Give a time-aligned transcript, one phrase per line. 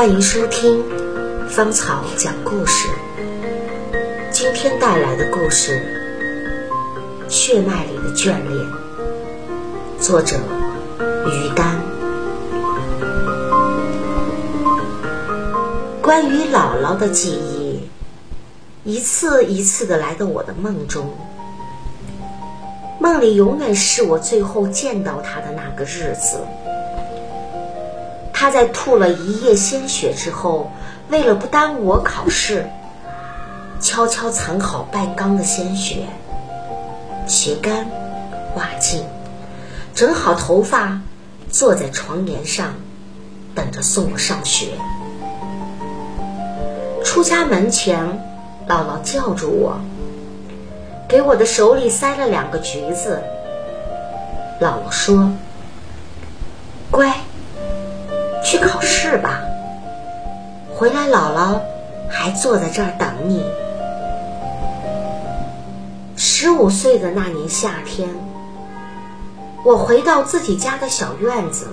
[0.00, 0.82] 欢迎收听
[1.46, 2.88] 芳草讲故事。
[4.32, 5.78] 今天带来的故事
[7.30, 8.66] 《血脉里的眷恋》，
[10.00, 10.36] 作者
[11.26, 11.78] 于丹。
[16.00, 17.82] 关于姥姥的记忆，
[18.84, 21.14] 一次一次的来到我的梦中。
[22.98, 26.40] 梦里永远是我最后见到她的那个日子。
[28.40, 30.72] 他在吐了一夜鲜血之后，
[31.10, 32.66] 为了不耽误我考试，
[33.82, 36.06] 悄悄藏好半缸的鲜血，
[37.26, 37.86] 血干，
[38.56, 39.04] 袜净，
[39.94, 41.02] 整好头发，
[41.50, 42.72] 坐在床沿上，
[43.54, 44.68] 等着送我上学。
[47.04, 48.02] 出家门前，
[48.66, 49.78] 姥姥叫住我，
[51.06, 53.22] 给我的手里塞了两个橘子。
[54.62, 55.30] 姥姥说
[56.90, 57.14] ：“乖。”
[58.92, 59.40] 是吧，
[60.74, 61.60] 回来姥姥
[62.10, 63.46] 还坐在这儿等你。
[66.16, 68.08] 十五岁的那年夏天，
[69.64, 71.68] 我回到自己家的小院子。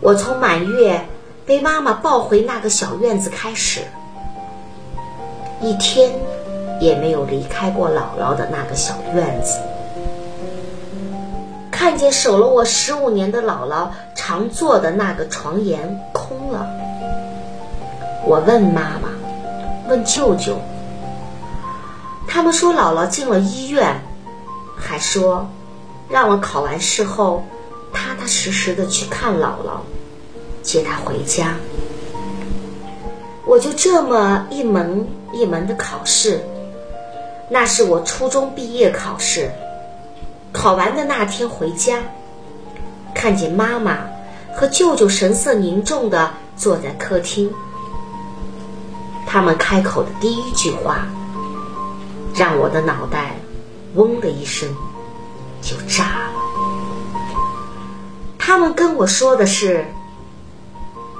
[0.00, 1.04] 我从满月
[1.44, 3.82] 被妈妈抱回那个小院子开始，
[5.60, 6.12] 一天
[6.80, 9.58] 也没有离开过姥姥的那个小院子。
[11.86, 16.68] 看见守了我十五年的姥姥常坐的那个床沿空了，
[18.24, 19.08] 我问妈妈，
[19.88, 20.58] 问舅舅，
[22.26, 24.00] 他们说姥姥进了医院，
[24.76, 25.48] 还说
[26.08, 27.44] 让我考完试后
[27.92, 29.78] 踏踏实实的去看姥姥，
[30.64, 31.54] 接她回家。
[33.44, 36.44] 我就这么一门一门的考试，
[37.48, 39.52] 那是我初中毕业考试。
[40.52, 42.00] 考完的那天回家，
[43.14, 43.98] 看见妈妈
[44.54, 47.52] 和舅舅神色凝重的坐在客厅。
[49.26, 51.06] 他们开口的第一句话，
[52.34, 53.36] 让我的脑袋
[53.94, 54.68] 嗡的一声
[55.60, 56.30] 就炸了。
[58.38, 59.84] 他们跟我说的是：“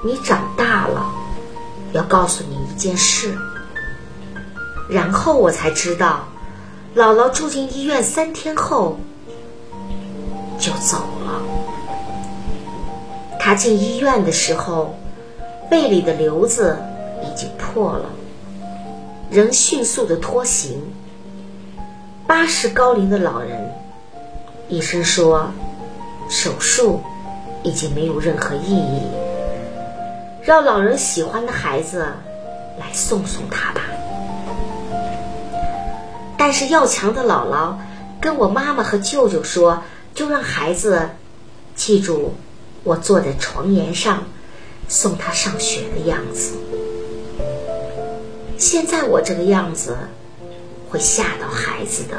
[0.03, 1.05] 你长大了，
[1.91, 3.37] 要告诉你一件事。”
[4.89, 6.23] 然后我才知道，
[6.95, 8.97] 姥姥住进医院三天后。
[10.67, 11.41] 就走了。
[13.39, 14.97] 他进医院的时候，
[15.71, 16.77] 胃里的瘤子
[17.23, 18.09] 已经破了，
[19.29, 20.91] 人迅速的脱形。
[22.27, 23.71] 八十高龄的老人，
[24.67, 25.49] 医生说，
[26.27, 27.01] 手术
[27.63, 29.03] 已经没有任何意义，
[30.41, 32.05] 让老人喜欢的孩子
[32.77, 33.79] 来送送他吧。
[36.37, 37.75] 但是要强的姥姥
[38.19, 39.81] 跟我妈妈和舅舅说。
[40.17, 41.09] 就让孩子
[41.75, 42.33] 记住
[42.83, 44.23] 我坐在床沿上
[44.87, 46.55] 送他上学的样子。
[48.57, 49.95] 现在我这个样子
[50.89, 52.17] 会吓到孩子的。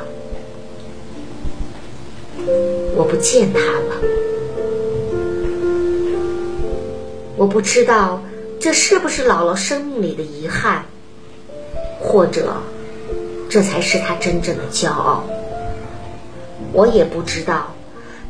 [2.95, 3.97] 我不见他了，
[7.37, 8.23] 我不知道
[8.61, 10.85] 这是不是姥姥生命里的遗憾，
[12.01, 12.59] 或者
[13.51, 15.25] 这才是他真正的骄傲。
[16.73, 17.75] 我也不知道。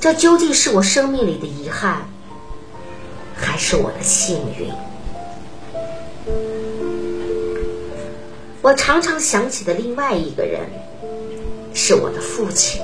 [0.01, 2.09] 这究竟是我生命里的遗憾，
[3.35, 4.71] 还是我的幸运？
[8.63, 10.61] 我常常想起的另外一个人，
[11.75, 12.81] 是我的父亲。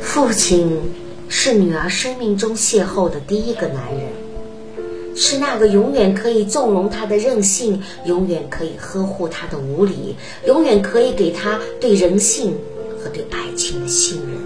[0.00, 0.76] 父亲
[1.28, 12.58] 是女儿生命中邂逅的第一个男人，是那个永远可以纵容她的任性，永远可以呵护她的无理，永远可以给她对人性。
[13.02, 14.36] 和对爱情的信任，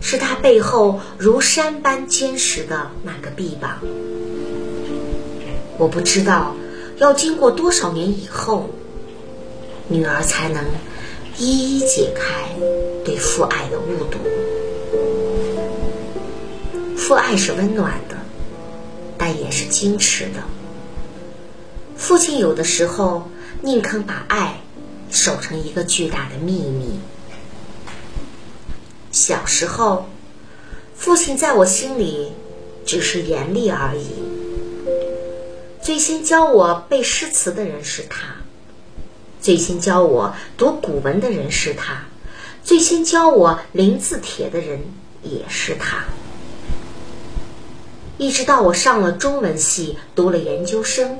[0.00, 3.80] 是他背后如山般坚实的那个臂膀。
[5.78, 6.54] 我不知道
[6.98, 8.70] 要经过多少年以后，
[9.88, 10.64] 女儿才能
[11.38, 12.50] 一一解开
[13.04, 14.18] 对父爱的误读。
[16.96, 18.16] 父爱是温暖的，
[19.18, 20.44] 但也是矜持的。
[21.96, 23.28] 父亲有的时候
[23.60, 24.60] 宁肯把爱。
[25.14, 26.98] 守成一个巨大的秘密。
[29.12, 30.06] 小时候，
[30.96, 32.32] 父亲在我心里
[32.86, 34.06] 只是严厉而已。
[35.82, 38.36] 最先教我背诗词的人是他，
[39.40, 42.06] 最先教我读古文的人是他，
[42.64, 44.80] 最先教我临字帖的人
[45.22, 46.04] 也是他。
[48.16, 51.18] 一直到我上了中文系，读了研究生。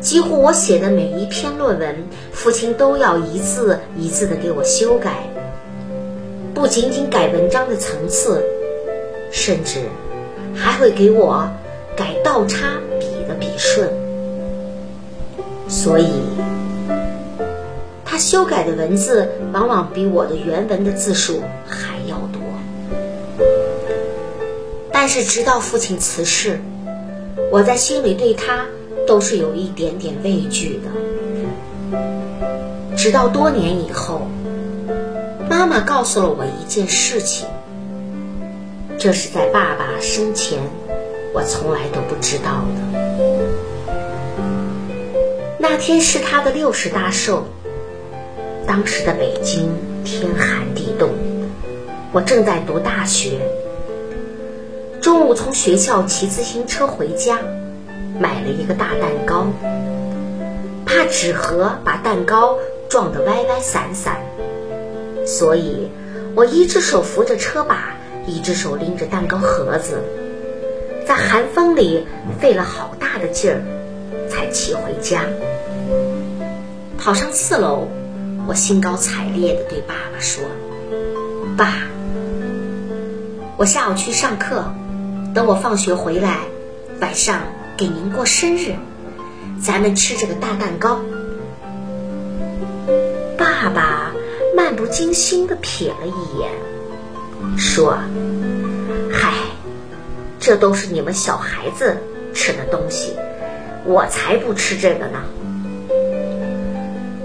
[0.00, 5.28] 几乎我写的每一篇论文，父亲都要一字一字的给我修改，
[6.54, 8.42] 不仅仅改文章的层次，
[9.30, 9.80] 甚至
[10.54, 11.46] 还会给我
[11.96, 13.90] 改倒插笔的笔顺，
[15.68, 16.22] 所以
[18.04, 22.40] 他修改的文字往往比我的原文的字数还要多。
[24.92, 26.60] 但是直到父亲辞世，
[27.50, 28.64] 我在心里对他
[29.06, 31.98] 都是有一点点畏惧的。
[32.96, 34.22] 直到多年以后，
[35.54, 37.46] 妈妈告诉了我一件事情。
[38.98, 40.58] 这是在爸爸生前，
[41.32, 43.94] 我从来都不知道的。
[45.56, 47.46] 那天是他的六十大寿。
[48.66, 49.70] 当时的北京
[50.04, 51.10] 天寒地冻，
[52.10, 53.38] 我正在读大学。
[55.00, 57.38] 中午从学校骑自行车回家，
[58.18, 59.46] 买了一个大蛋糕，
[60.84, 62.58] 怕纸盒把蛋糕
[62.88, 64.18] 撞得歪歪散散，
[65.36, 65.90] 所以
[66.36, 67.96] 我一只手扶着车把。
[68.26, 70.02] 一只手拎着蛋糕盒子，
[71.06, 72.06] 在寒风里
[72.40, 73.60] 费了好大的劲儿，
[74.30, 75.26] 才骑回家。
[76.96, 77.86] 跑上四楼，
[78.48, 80.42] 我兴高采烈地对爸爸说
[81.54, 81.82] ：“爸，
[83.58, 84.72] 我下午去上课，
[85.34, 86.38] 等我放学回来，
[87.02, 87.42] 晚上
[87.76, 88.72] 给您过生日，
[89.60, 90.96] 咱们吃这个大蛋糕。”
[93.36, 94.03] 爸爸
[94.74, 96.50] 不经心地瞥了一眼。
[97.58, 97.98] 说
[99.12, 99.34] ：“嗨，
[100.40, 101.96] 这都是你们小孩子
[102.34, 103.16] 吃的东西，
[103.84, 105.22] 我才不吃这个呢。”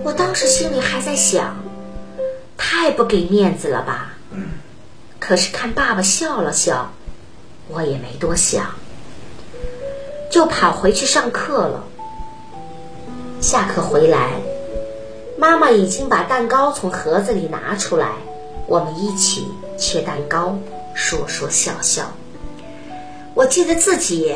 [0.04, 1.56] 我当时心里还在想，
[2.58, 4.14] 太不给面子了吧？
[5.20, 6.92] 可是看爸爸笑了笑，
[7.68, 8.66] 我也没多想，
[10.32, 11.84] 就跑回去上课了。
[13.40, 14.32] 下课回来，
[15.40, 18.12] 妈妈已经把蛋糕从盒子里拿出来，
[18.68, 19.48] 我们一起。
[19.78, 20.60] 切蛋糕，
[20.94, 22.12] 说说笑笑。
[23.34, 24.36] 我记得自己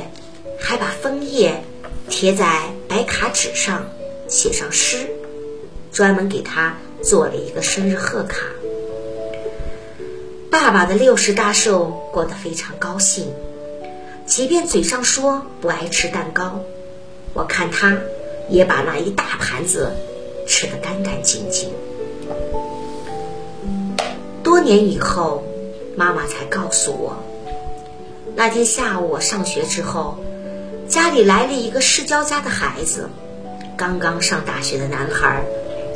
[0.58, 1.62] 还把枫叶
[2.10, 3.86] 贴在白卡纸上，
[4.30, 5.06] 写上诗，
[5.92, 8.38] 专门给他做了一个生日贺卡。
[10.50, 13.28] 爸爸的六十大寿过得非常高兴，
[14.26, 16.62] 即便嘴上说不爱吃蛋糕，
[17.34, 17.98] 我看他
[18.50, 19.92] 也把那一大盘子
[20.54, 21.72] 吃得干干净净。
[24.44, 25.44] 多年以后，
[25.98, 27.18] 妈妈才告诉我，
[28.36, 30.16] 那天下午我上学之后，
[30.88, 33.10] 家里来了一个世交家的孩子，
[33.76, 35.44] 刚刚上大学的男孩，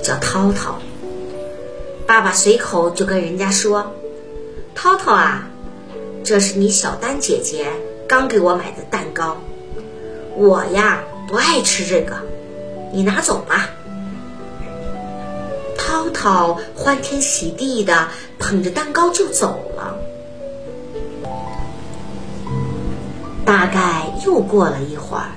[0.04, 0.80] 叫涛涛。
[2.08, 3.94] 爸爸随口就跟人家说
[4.74, 5.48] ：“涛涛啊，
[6.24, 7.68] 这是你小丹姐姐
[8.08, 9.38] 刚给我买的蛋糕，
[10.36, 12.16] 我呀不爱吃这个，
[12.92, 13.70] 你拿走吧。”
[16.18, 18.08] 涛涛欢天喜地的
[18.40, 19.96] 捧着蛋糕就走了。
[23.46, 25.30] 大概又过了一会儿，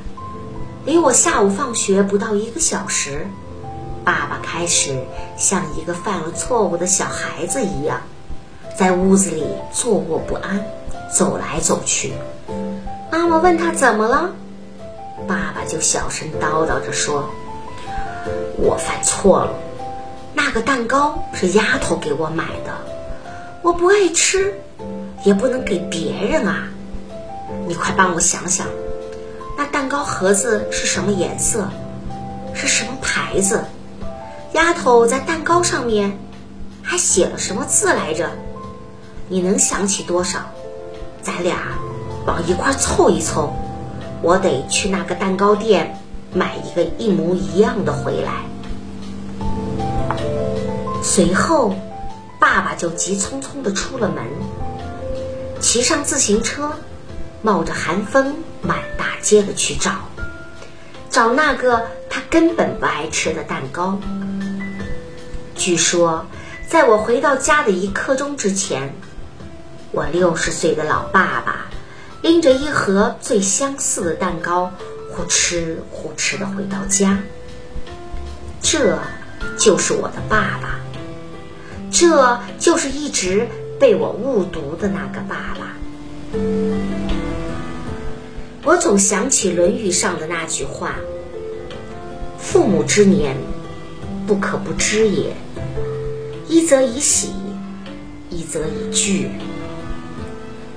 [0.87, 3.27] 离我下午放学不到一个小时，
[4.05, 4.99] 爸爸开始
[5.37, 8.01] 像一个犯了错误的小孩子一样，
[8.77, 10.65] 在屋子里坐卧不安，
[11.13, 12.15] 走来走去。
[13.13, 14.31] 妈妈问他怎么了，
[15.29, 17.29] 爸爸就小声叨叨着说
[18.57, 19.53] ：“我犯错了。”
[20.33, 22.73] 那个蛋糕是丫头给我买的，
[23.63, 24.55] 我不爱吃，
[25.25, 26.69] 也不能给别人啊！
[27.67, 28.67] 你快帮我想想，
[29.59, 31.69] 那蛋糕盒子是什么颜色，
[32.55, 33.65] 是什么牌子？
[34.53, 36.19] 丫头在蛋糕上面
[36.83, 38.31] 还写了什么字来着？
[39.29, 40.41] 你能想起多少？
[41.23, 41.59] 咱俩
[42.27, 43.53] 往一块凑一凑，
[44.23, 45.99] 我得去那个蛋糕店
[46.33, 48.45] 买一个一模一样的回来。
[51.13, 51.75] 随后，
[52.39, 54.25] 爸爸就急匆匆地出了门，
[55.59, 56.71] 骑上自行车，
[57.43, 60.09] 冒着寒风满大街的去找，
[61.11, 63.99] 找那个他根本不爱吃的蛋糕。
[65.57, 66.25] 据说，
[66.69, 68.95] 在我回到家的一刻钟之前，
[69.91, 71.67] 我六十岁的老爸爸
[72.23, 74.71] 拎着一盒最相似的蛋糕，
[75.11, 77.19] 呼哧呼哧地回到家。
[78.63, 78.97] 这
[79.59, 80.60] 就是我的爸爸。
[81.91, 83.47] 这就是一直
[83.79, 85.77] 被我误读的那个爸爸。
[88.63, 90.95] 我总想起《论语》上的那句话
[92.39, 93.37] ：“父母之年，
[94.27, 95.35] 不可不知也。
[96.47, 97.33] 一则以喜，
[98.29, 99.31] 一则以惧。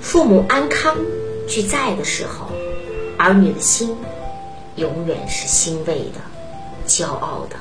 [0.01, 0.96] 父母安康
[1.48, 2.50] 俱在的时候，
[3.17, 3.96] 儿女的心
[4.77, 6.22] 永远是欣慰的、
[6.88, 7.58] 骄傲的，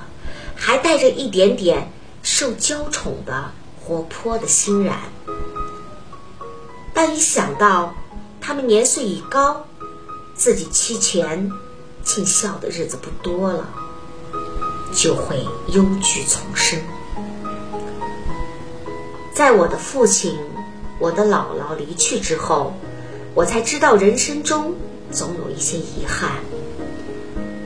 [0.55, 1.89] 还带着一点点。”
[2.23, 3.51] 受娇宠的、
[3.81, 4.97] 活泼的欣然，
[6.95, 7.95] 但一想到
[8.41, 9.67] 他们年岁已高，
[10.35, 11.51] 自己妻前
[12.05, 13.69] 尽孝的日子不多了，
[14.95, 16.79] 就会忧惧丛生。
[19.35, 20.39] 在我的父亲、
[21.01, 22.73] 我的姥姥离去之后，
[23.35, 24.75] 我才知道人生中
[25.11, 26.31] 总有一些遗憾，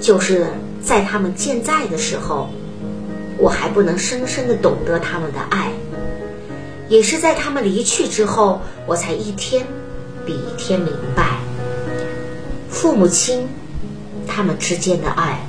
[0.00, 0.46] 就是
[0.82, 2.48] 在他们健在的时候，
[3.38, 5.72] 我还不能深深的懂得他们的爱；
[6.88, 9.66] 也是在他们离去之后，我才一天
[10.24, 11.38] 比一天明白，
[12.70, 13.48] 父母亲
[14.26, 15.40] 他们之间的爱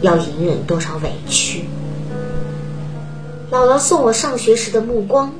[0.00, 1.64] 要隐忍多少委屈。
[3.50, 5.34] 姥姥送我上学时的目光，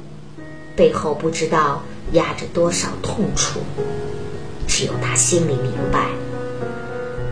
[0.76, 1.82] 背后不知道
[2.12, 3.60] 压着多少痛楚，
[4.66, 6.08] 只有她心里明白，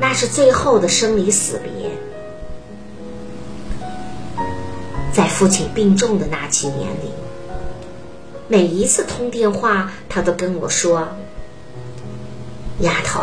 [0.00, 1.77] 那是最后的生离死别。
[5.38, 7.12] 父亲病重的那几年里，
[8.48, 11.06] 每一次通电话，他都跟我说
[12.82, 13.22] ：“丫头，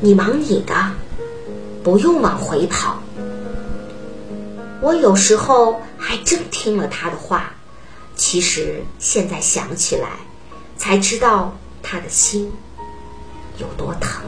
[0.00, 0.74] 你忙你的，
[1.84, 3.00] 不用往回跑。”
[4.82, 5.80] 我有时候。
[5.96, 7.54] 还真听了他的话，
[8.14, 10.10] 其实现在想起来，
[10.76, 12.52] 才知道他的心
[13.56, 14.22] 有多疼，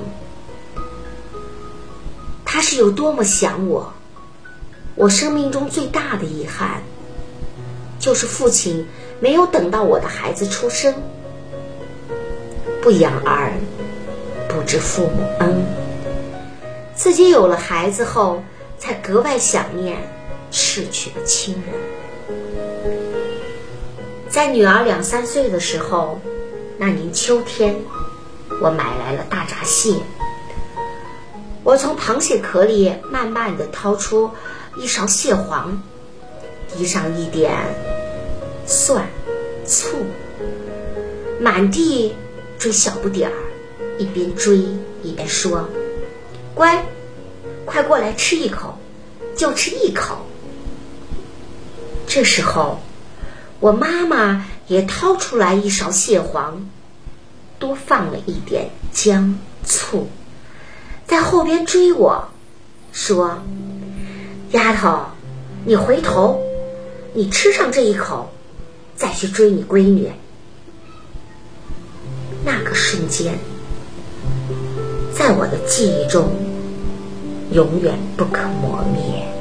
[2.46, 3.92] 他是有多么想我。
[4.96, 6.82] 我生命中最大的遗憾，
[7.98, 8.86] 就是父亲
[9.20, 10.94] 没有等到我的孩子出生。
[12.80, 13.52] 不养儿，
[14.48, 15.62] 不知父母恩。
[16.94, 18.42] 自己有了孩子后，
[18.78, 19.96] 才格外想念。
[20.50, 21.74] 逝去的亲人，
[24.28, 26.20] 在女儿两三岁的时候，
[26.78, 27.76] 那年秋天，
[28.62, 29.94] 我买来了大闸蟹。
[31.64, 34.30] 我从螃蟹壳里慢慢的掏出
[34.76, 35.82] 一勺蟹黄，
[36.68, 37.52] 滴上一点
[38.66, 39.08] 蒜、
[39.64, 39.88] 醋，
[41.40, 42.14] 满地
[42.58, 43.34] 追小不点儿，
[43.98, 44.58] 一边追
[45.02, 45.68] 一边说
[46.54, 46.84] ：“乖，
[47.64, 48.78] 快过来吃一口，
[49.36, 50.18] 就吃一口。”
[52.06, 52.78] 这时候，
[53.60, 56.68] 我妈妈也掏出来一勺蟹黄，
[57.58, 60.08] 多放了一点姜醋，
[61.06, 62.28] 在后边追我，
[62.92, 63.42] 说
[64.52, 64.98] ：“丫头，
[65.64, 66.40] 你回头，
[67.12, 68.30] 你吃上这一口，
[68.94, 70.10] 再去追你闺女。”
[72.44, 73.36] 那个瞬间，
[75.12, 76.30] 在我的记忆中，
[77.50, 79.35] 永远不可磨灭。